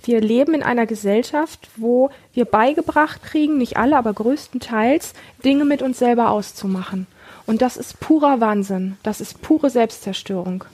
[0.02, 5.82] wir leben in einer Gesellschaft, wo wir beigebracht kriegen, nicht alle, aber größtenteils, Dinge mit
[5.82, 7.06] uns selber auszumachen.
[7.46, 8.96] Und das ist purer Wahnsinn.
[9.02, 10.64] Das ist pure Selbstzerstörung.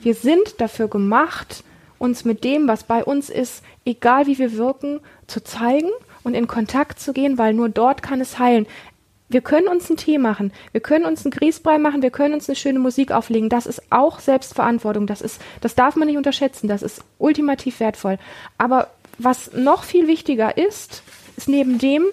[0.00, 1.64] Wir sind dafür gemacht,
[1.98, 5.90] uns mit dem, was bei uns ist, egal wie wir wirken, zu zeigen
[6.24, 8.66] und in Kontakt zu gehen, weil nur dort kann es heilen.
[9.32, 12.48] Wir können uns einen Tee machen, wir können uns einen Grießbrei machen, wir können uns
[12.48, 13.48] eine schöne Musik auflegen.
[13.48, 15.06] Das ist auch Selbstverantwortung.
[15.06, 16.68] Das ist, das darf man nicht unterschätzen.
[16.68, 18.18] Das ist ultimativ wertvoll.
[18.58, 21.02] Aber was noch viel wichtiger ist,
[21.36, 22.04] ist neben dem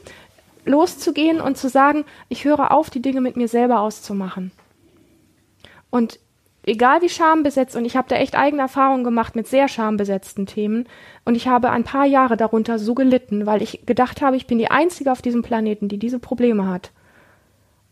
[0.65, 4.51] loszugehen und zu sagen, ich höre auf, die Dinge mit mir selber auszumachen.
[5.89, 6.19] Und
[6.63, 10.87] egal wie schambesetzt, und ich habe da echt eigene Erfahrungen gemacht mit sehr schambesetzten Themen,
[11.25, 14.59] und ich habe ein paar Jahre darunter so gelitten, weil ich gedacht habe, ich bin
[14.59, 16.91] die Einzige auf diesem Planeten, die diese Probleme hat.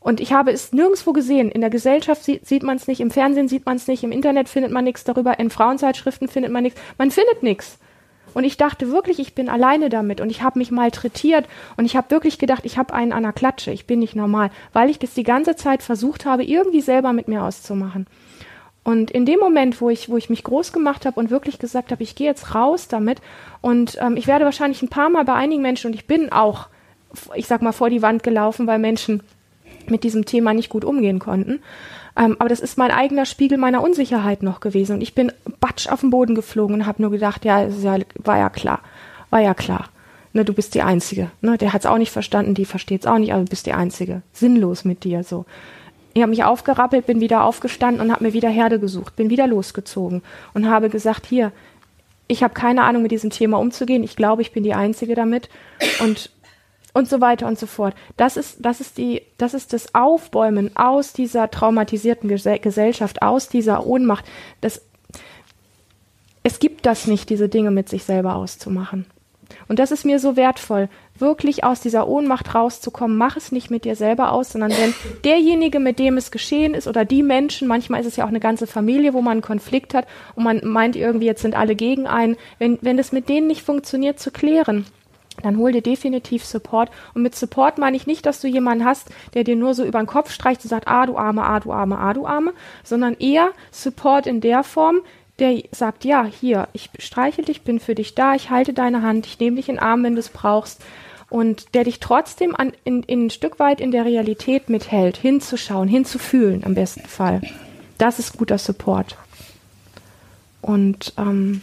[0.07, 1.51] Und ich habe es nirgendwo gesehen.
[1.51, 4.13] In der Gesellschaft sieht, sieht man es nicht, im Fernsehen sieht man es nicht, im
[4.13, 6.79] Internet findet man nichts darüber, in Frauenzeitschriften findet man nichts.
[6.97, 7.77] Man findet nichts.
[8.33, 11.97] Und ich dachte wirklich, ich bin alleine damit und ich habe mich malträtiert und ich
[11.97, 14.97] habe wirklich gedacht, ich habe einen an der Klatsche, ich bin nicht normal, weil ich
[14.97, 18.07] das die ganze Zeit versucht habe, irgendwie selber mit mir auszumachen.
[18.85, 21.91] Und in dem Moment, wo ich, wo ich mich groß gemacht habe und wirklich gesagt
[21.91, 23.19] habe, ich gehe jetzt raus damit
[23.59, 26.69] und ähm, ich werde wahrscheinlich ein paar Mal bei einigen Menschen und ich bin auch,
[27.35, 29.21] ich sag mal, vor die Wand gelaufen, weil Menschen
[29.91, 31.59] mit diesem Thema nicht gut umgehen konnten.
[32.17, 34.93] Ähm, aber das ist mein eigener Spiegel meiner Unsicherheit noch gewesen.
[34.93, 38.37] Und ich bin batsch auf den Boden geflogen und habe nur gedacht, ja, ja, war
[38.37, 38.81] ja klar,
[39.29, 39.89] war ja klar.
[40.33, 41.31] Ne, du bist die Einzige.
[41.41, 43.65] Ne, der hat es auch nicht verstanden, die versteht es auch nicht, aber du bist
[43.65, 44.21] die Einzige.
[44.33, 45.45] Sinnlos mit dir so.
[46.13, 49.45] Ich habe mich aufgerappelt, bin wieder aufgestanden und habe mir wieder Herde gesucht, bin wieder
[49.45, 50.23] losgezogen
[50.55, 51.51] und habe gesagt, hier,
[52.27, 54.03] ich habe keine Ahnung, mit diesem Thema umzugehen.
[54.03, 55.49] Ich glaube, ich bin die Einzige damit.
[56.01, 56.31] Und
[56.97, 57.93] und so weiter und so fort.
[58.17, 63.85] Das ist, das ist die, das ist das Aufbäumen aus dieser traumatisierten Gesellschaft, aus dieser
[63.85, 64.25] Ohnmacht.
[64.61, 64.81] Das,
[66.41, 69.05] es gibt das nicht, diese Dinge mit sich selber auszumachen.
[69.67, 73.15] Und das ist mir so wertvoll, wirklich aus dieser Ohnmacht rauszukommen.
[73.15, 76.87] Mach es nicht mit dir selber aus, sondern wenn derjenige, mit dem es geschehen ist,
[76.87, 79.93] oder die Menschen, manchmal ist es ja auch eine ganze Familie, wo man einen Konflikt
[79.93, 83.45] hat und man meint irgendwie, jetzt sind alle gegen einen, wenn, wenn es mit denen
[83.45, 84.87] nicht funktioniert, zu klären
[85.43, 86.89] dann hol dir definitiv Support.
[87.13, 89.99] Und mit Support meine ich nicht, dass du jemanden hast, der dir nur so über
[89.99, 93.15] den Kopf streicht und sagt, ah, du Arme, ah, du Arme, ah, du Arme, sondern
[93.15, 95.01] eher Support in der Form,
[95.39, 99.27] der sagt, ja, hier, ich streichel dich, bin für dich da, ich halte deine Hand,
[99.27, 100.83] ich nehme dich in den Arm, wenn du es brauchst.
[101.29, 105.89] Und der dich trotzdem an, in, in ein Stück weit in der Realität mithält, hinzuschauen,
[105.89, 107.41] hinzufühlen am besten Fall.
[107.97, 109.17] Das ist guter Support.
[110.61, 111.61] Und ähm,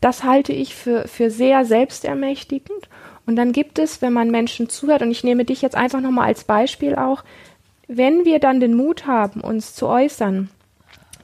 [0.00, 2.88] das halte ich für, für sehr selbstermächtigend.
[3.26, 6.26] Und dann gibt es, wenn man Menschen zuhört, und ich nehme dich jetzt einfach nochmal
[6.26, 7.24] als Beispiel auch,
[7.88, 10.50] wenn wir dann den Mut haben, uns zu äußern,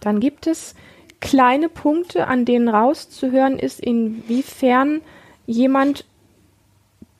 [0.00, 0.74] dann gibt es
[1.20, 5.00] kleine Punkte, an denen rauszuhören ist, inwiefern
[5.46, 6.04] jemand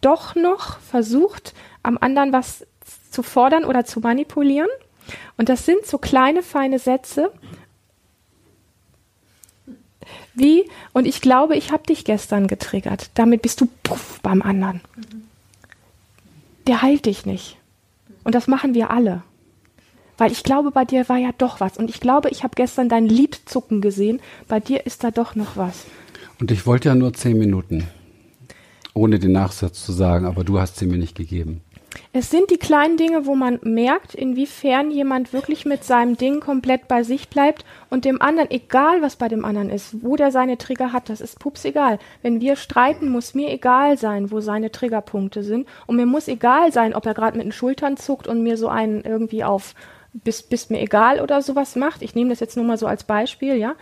[0.01, 2.67] doch noch versucht, am anderen was
[3.11, 4.69] zu fordern oder zu manipulieren.
[5.37, 7.33] Und das sind so kleine, feine Sätze,
[10.35, 13.11] wie, und ich glaube, ich habe dich gestern getriggert.
[13.15, 14.81] Damit bist du puff beim anderen.
[16.67, 17.57] Der heilt dich nicht.
[18.25, 19.23] Und das machen wir alle.
[20.17, 21.77] Weil ich glaube, bei dir war ja doch was.
[21.77, 24.21] Und ich glaube, ich habe gestern dein Lied zucken gesehen.
[24.49, 25.85] Bei dir ist da doch noch was.
[26.41, 27.87] Und ich wollte ja nur zehn Minuten.
[28.93, 31.63] Ohne den Nachsatz zu sagen, aber du hast sie mir nicht gegeben.
[32.13, 36.89] Es sind die kleinen Dinge, wo man merkt, inwiefern jemand wirklich mit seinem Ding komplett
[36.89, 40.59] bei sich bleibt und dem anderen, egal was bei dem anderen ist, wo der seine
[40.59, 41.99] Trigger hat, das ist pups egal.
[42.23, 45.67] Wenn wir streiten, muss mir egal sein, wo seine Triggerpunkte sind.
[45.87, 48.69] Und mir muss egal sein, ob er gerade mit den Schultern zuckt und mir so
[48.69, 49.75] einen irgendwie auf
[50.13, 52.03] bist, bist mir egal oder sowas macht.
[52.03, 53.75] Ich nehme das jetzt nur mal so als Beispiel, ja.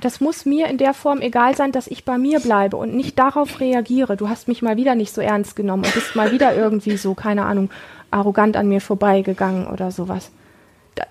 [0.00, 3.18] Das muss mir in der Form egal sein, dass ich bei mir bleibe und nicht
[3.18, 4.16] darauf reagiere.
[4.16, 7.14] Du hast mich mal wieder nicht so ernst genommen und bist mal wieder irgendwie so,
[7.14, 7.70] keine Ahnung,
[8.10, 10.30] arrogant an mir vorbeigegangen oder sowas.
[10.94, 11.04] Da,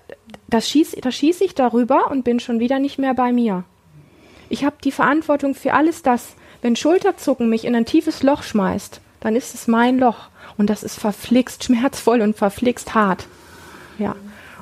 [0.48, 3.64] das schieße das schieß ich darüber und bin schon wieder nicht mehr bei mir.
[4.48, 6.34] Ich habe die Verantwortung für alles das.
[6.62, 10.28] Wenn Schulterzucken mich in ein tiefes Loch schmeißt, dann ist es mein Loch.
[10.56, 13.26] Und das ist verflixt schmerzvoll und verflixt hart.
[13.98, 14.16] Ja.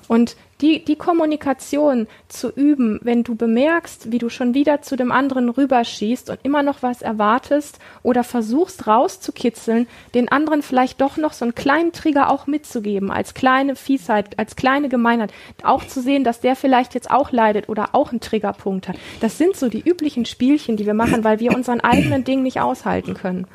[0.08, 5.12] Und die, die Kommunikation zu üben, wenn du bemerkst, wie du schon wieder zu dem
[5.12, 11.35] anderen rüberschießt und immer noch was erwartest oder versuchst rauszukitzeln, den anderen vielleicht doch noch
[11.35, 16.25] so einen kleinen Trigger auch mitzugeben, als kleine Fiesheit, als kleine Gemeinheit, auch zu sehen,
[16.25, 18.97] dass der vielleicht jetzt auch leidet oder auch einen Triggerpunkt hat.
[19.21, 22.61] Das sind so die üblichen Spielchen, die wir machen, weil wir unseren eigenen Ding nicht
[22.61, 23.47] aushalten können.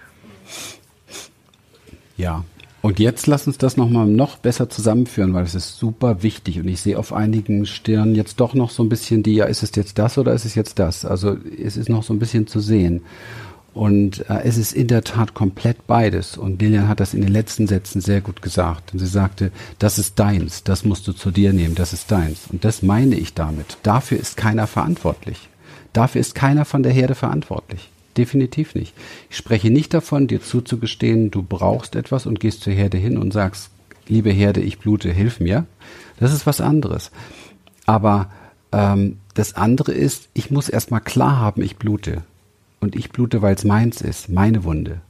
[2.18, 2.44] Ja,
[2.82, 6.60] und jetzt lass uns das nochmal noch besser zusammenführen, weil es ist super wichtig.
[6.60, 9.62] Und ich sehe auf einigen Stirnen jetzt doch noch so ein bisschen die, ja, ist
[9.62, 11.06] es jetzt das oder ist es jetzt das?
[11.06, 13.02] Also es ist noch so ein bisschen zu sehen.
[13.76, 16.38] Und äh, es ist in der Tat komplett beides.
[16.38, 18.94] Und Lilian hat das in den letzten Sätzen sehr gut gesagt.
[18.94, 22.48] Und sie sagte, das ist deins, das musst du zu dir nehmen, das ist deins.
[22.52, 23.78] Und das meine ich damit.
[23.84, 25.50] Dafür ist keiner verantwortlich.
[25.94, 27.90] Dafür ist keiner von der Herde verantwortlich.
[28.17, 28.93] Definitiv nicht.
[29.30, 33.32] Ich spreche nicht davon, dir zuzugestehen, du brauchst etwas und gehst zur Herde hin und
[33.32, 33.69] sagst,
[34.08, 35.65] liebe Herde, ich blute, hilf mir.
[36.19, 37.12] Das ist was anderes.
[37.86, 38.30] Aber
[38.71, 42.24] ähm, das andere ist, ich muss erstmal klar haben, ich blute.
[42.82, 45.02] Und ich blute, weil es meins ist, meine Wunde.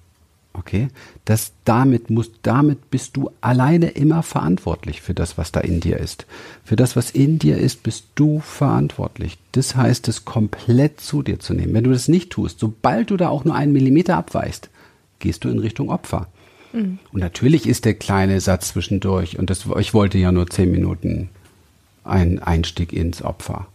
[0.54, 0.90] Okay?
[1.26, 5.98] Das damit muss, damit bist du alleine immer verantwortlich für das, was da in dir
[5.98, 6.26] ist.
[6.64, 9.38] Für das, was in dir ist, bist du verantwortlich.
[9.54, 11.74] Das heißt, es komplett zu dir zu nehmen.
[11.74, 14.70] Wenn du das nicht tust, sobald du da auch nur einen Millimeter abweichst,
[15.20, 16.28] gehst du in Richtung Opfer.
[16.74, 17.00] Mhm.
[17.14, 21.30] Und natürlich ist der kleine Satz zwischendurch, und das, ich wollte ja nur zehn Minuten
[22.04, 23.68] ein Einstieg ins Opfer.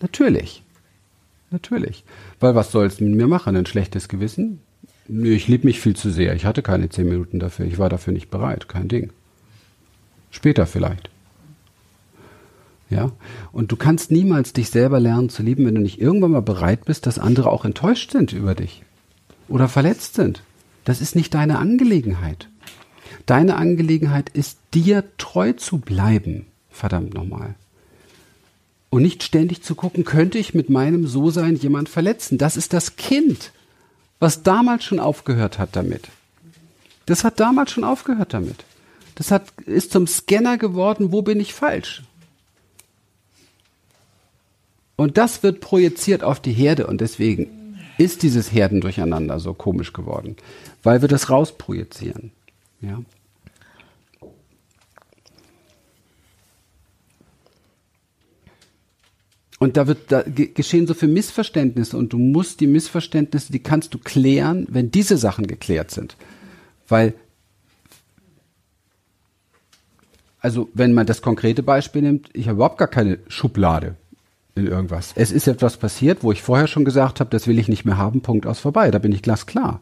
[0.00, 0.62] Natürlich.
[1.50, 2.04] Natürlich.
[2.40, 3.56] Weil was soll es mit mir machen?
[3.56, 4.60] Ein schlechtes Gewissen?
[5.06, 6.34] Ich liebe mich viel zu sehr.
[6.34, 7.66] Ich hatte keine zehn Minuten dafür.
[7.66, 8.68] Ich war dafür nicht bereit.
[8.68, 9.12] Kein Ding.
[10.30, 11.10] Später vielleicht.
[12.88, 13.12] Ja.
[13.52, 16.84] Und du kannst niemals dich selber lernen zu lieben, wenn du nicht irgendwann mal bereit
[16.86, 18.82] bist, dass andere auch enttäuscht sind über dich.
[19.48, 20.42] Oder verletzt sind.
[20.84, 22.48] Das ist nicht deine Angelegenheit.
[23.26, 26.46] Deine Angelegenheit ist, dir treu zu bleiben.
[26.70, 27.54] Verdammt nochmal.
[28.90, 32.38] Und nicht ständig zu gucken, könnte ich mit meinem So-Sein jemand verletzen.
[32.38, 33.52] Das ist das Kind
[34.24, 36.08] was damals schon aufgehört hat damit.
[37.04, 38.64] Das hat damals schon aufgehört damit.
[39.16, 42.02] Das hat, ist zum Scanner geworden, wo bin ich falsch?
[44.96, 50.36] Und das wird projiziert auf die Herde und deswegen ist dieses Herdendurcheinander so komisch geworden,
[50.82, 52.30] weil wir das rausprojizieren.
[52.80, 53.02] Ja.
[59.60, 63.94] Und da wird da geschehen so viele Missverständnisse und du musst die Missverständnisse, die kannst
[63.94, 66.16] du klären, wenn diese Sachen geklärt sind.
[66.88, 67.14] Weil
[70.40, 73.96] also wenn man das konkrete Beispiel nimmt, ich habe überhaupt gar keine Schublade.
[74.54, 75.12] in irgendwas.
[75.14, 77.96] Es ist etwas passiert, wo ich vorher schon gesagt habe, das will ich nicht mehr
[77.96, 78.90] haben, Punkt aus vorbei.
[78.90, 79.80] Da bin ich glasklar.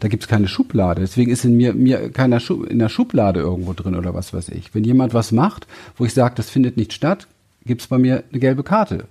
[0.00, 1.00] Da gibt's keine Schublade.
[1.00, 4.50] Deswegen ist in mir, mir keiner Schu in der Schublade irgendwo drin oder was weiß
[4.50, 4.74] ich.
[4.74, 7.26] Wenn jemand was macht, wo ich sage, das findet nicht statt,
[7.66, 9.06] gibt's bei mir eine gelbe Karte.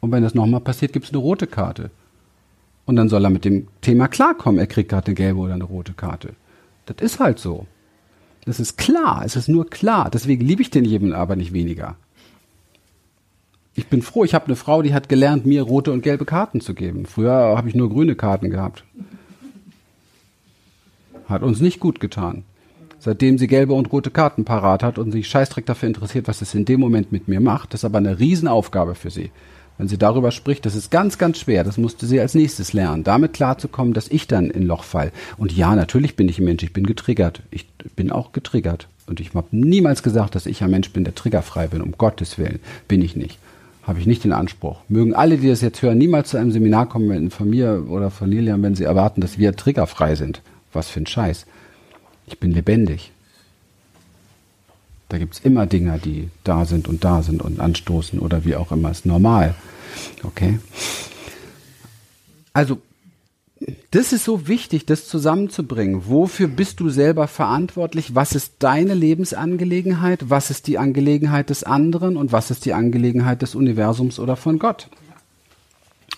[0.00, 1.90] Und wenn das nochmal passiert, gibt's eine rote Karte.
[2.86, 4.58] Und dann soll er mit dem Thema klarkommen.
[4.58, 6.30] Er kriegt gerade eine gelbe oder eine rote Karte.
[6.86, 7.66] Das ist halt so.
[8.46, 9.22] Das ist klar.
[9.24, 10.10] Es ist nur klar.
[10.10, 11.96] Deswegen liebe ich den jedem aber nicht weniger.
[13.74, 16.60] Ich bin froh, ich habe eine Frau, die hat gelernt, mir rote und gelbe Karten
[16.60, 17.06] zu geben.
[17.06, 18.84] Früher habe ich nur grüne Karten gehabt.
[21.28, 22.42] Hat uns nicht gut getan.
[23.00, 26.54] Seitdem sie gelbe und rote Karten parat hat und sich scheißdreck dafür interessiert, was es
[26.54, 29.30] in dem Moment mit mir macht, das ist aber eine Riesenaufgabe für sie.
[29.78, 31.64] Wenn sie darüber spricht, das ist ganz, ganz schwer.
[31.64, 35.10] Das musste sie als nächstes lernen, damit klarzukommen, dass ich dann in Loch fall.
[35.38, 37.40] Und ja, natürlich bin ich ein Mensch, ich bin getriggert.
[37.50, 38.88] Ich bin auch getriggert.
[39.06, 41.80] Und ich habe niemals gesagt, dass ich ein Mensch bin, der triggerfrei bin.
[41.80, 43.38] Um Gottes Willen bin ich nicht.
[43.82, 44.80] Habe ich nicht den Anspruch.
[44.90, 48.30] Mögen alle, die das jetzt hören, niemals zu einem Seminar kommen von mir oder von
[48.30, 50.42] Lilian, wenn sie erwarten, dass wir triggerfrei sind.
[50.74, 51.46] Was für ein Scheiß.
[52.30, 53.10] Ich bin lebendig.
[55.10, 58.54] Da gibt es immer Dinge, die da sind und da sind und anstoßen oder wie
[58.54, 58.90] auch immer.
[58.90, 59.56] Ist normal.
[60.22, 60.60] Okay.
[62.52, 62.78] Also,
[63.90, 66.06] das ist so wichtig, das zusammenzubringen.
[66.06, 68.14] Wofür bist du selber verantwortlich?
[68.14, 70.30] Was ist deine Lebensangelegenheit?
[70.30, 72.16] Was ist die Angelegenheit des anderen?
[72.16, 74.88] Und was ist die Angelegenheit des Universums oder von Gott?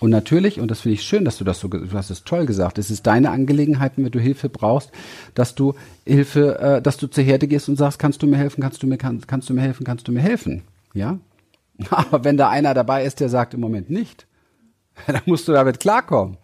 [0.02, 2.44] Und natürlich, und das finde ich schön, dass du das so, du hast es toll
[2.44, 4.90] gesagt, es ist deine Angelegenheit, wenn du Hilfe brauchst,
[5.36, 8.60] dass du Hilfe, äh, dass du zur Herde gehst und sagst, kannst du mir helfen,
[8.60, 10.62] kannst du mir, kann, kannst du mir helfen, kannst du mir helfen,
[10.92, 11.20] ja?
[11.90, 14.26] Aber wenn da einer dabei ist, der sagt im Moment nicht,
[15.06, 16.36] dann musst du damit klarkommen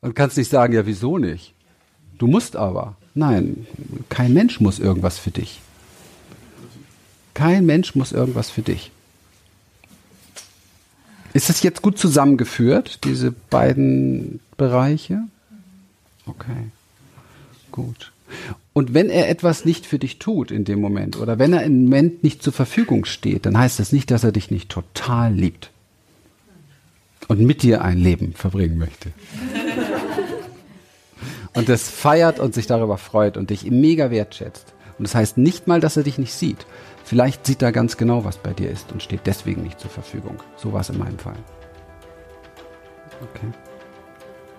[0.00, 1.54] und kannst nicht sagen, ja, wieso nicht?
[2.18, 2.96] Du musst aber.
[3.14, 3.64] Nein,
[4.08, 5.60] kein Mensch muss irgendwas für dich.
[7.32, 8.90] Kein Mensch muss irgendwas für dich.
[11.32, 15.22] Ist es jetzt gut zusammengeführt, diese beiden Bereiche?
[16.26, 16.70] Okay,
[17.70, 18.12] gut.
[18.72, 21.84] Und wenn er etwas nicht für dich tut in dem Moment oder wenn er im
[21.84, 25.70] Moment nicht zur Verfügung steht, dann heißt das nicht, dass er dich nicht total liebt
[27.28, 29.12] und mit dir ein Leben verbringen möchte.
[31.54, 34.72] Und das feiert und sich darüber freut und dich mega wertschätzt.
[34.96, 36.64] Und das heißt nicht mal, dass er dich nicht sieht.
[37.04, 40.36] Vielleicht sieht er ganz genau, was bei dir ist und steht deswegen nicht zur Verfügung.
[40.56, 41.36] So war es in meinem Fall.
[43.20, 43.48] Okay.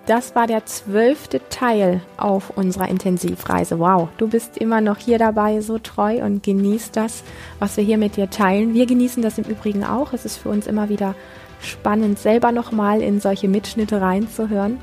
[0.06, 3.78] Das war der zwölfte Teil auf unserer Intensivreise.
[3.78, 7.24] Wow, du bist immer noch hier dabei, so treu und genießt das,
[7.58, 8.74] was wir hier mit dir teilen.
[8.74, 10.12] Wir genießen das im Übrigen auch.
[10.12, 11.14] Es ist für uns immer wieder
[11.60, 14.78] spannend, selber nochmal in solche Mitschnitte reinzuhören.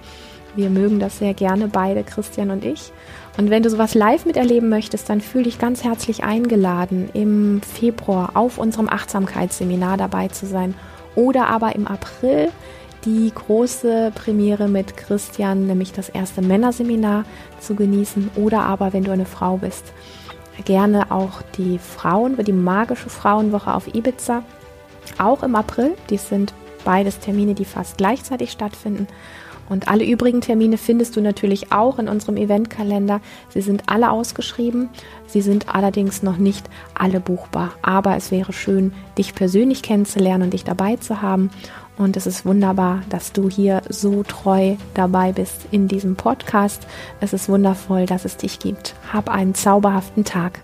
[0.56, 2.91] Wir mögen das sehr gerne, beide, Christian und ich.
[3.38, 8.32] Und wenn du sowas live miterleben möchtest, dann fühl dich ganz herzlich eingeladen, im Februar
[8.34, 10.76] auf unserem Achtsamkeitsseminar dabei zu sein.
[11.15, 12.50] Oder aber im April
[13.06, 17.24] die große Premiere mit Christian, nämlich das erste Männerseminar
[17.60, 18.32] zu genießen.
[18.36, 19.86] Oder aber, wenn du eine Frau bist,
[20.65, 24.44] gerne auch die Frauen, die magische Frauenwoche auf Ibiza.
[25.17, 25.96] Auch im April.
[26.10, 29.08] Die sind beides Termine, die fast gleichzeitig stattfinden.
[29.69, 33.21] Und alle übrigen Termine findest du natürlich auch in unserem Eventkalender.
[33.50, 34.89] Sie sind alle ausgeschrieben.
[35.28, 37.71] Sie sind allerdings noch nicht alle buchbar.
[37.82, 41.50] Aber es wäre schön, dich persönlich kennenzulernen und dich dabei zu haben.
[41.97, 46.88] Und es ist wunderbar, dass du hier so treu dabei bist in diesem Podcast.
[47.19, 48.95] Es ist wundervoll, dass es dich gibt.
[49.13, 50.62] Hab einen zauberhaften Tag.